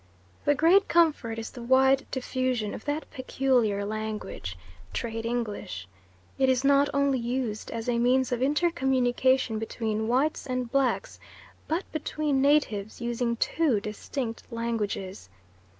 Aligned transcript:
The 0.45 0.55
great 0.55 0.87
comfort 0.87 1.37
is 1.37 1.51
the 1.51 1.61
wide 1.61 2.07
diffusion 2.09 2.73
of 2.73 2.85
that 2.85 3.07
peculiar 3.11 3.85
language, 3.85 4.57
"trade 4.93 5.27
English"; 5.27 5.87
it 6.39 6.49
is 6.49 6.63
not 6.63 6.89
only 6.91 7.19
used 7.19 7.69
as 7.69 7.87
a 7.87 7.99
means 7.99 8.31
of 8.31 8.41
intercommunication 8.41 9.59
between 9.59 10.07
whites 10.07 10.47
and 10.47 10.71
blacks, 10.71 11.19
but 11.67 11.83
between 11.91 12.41
natives 12.41 12.99
using 12.99 13.35
two 13.35 13.79
distinct 13.79 14.41
languages. 14.49 15.29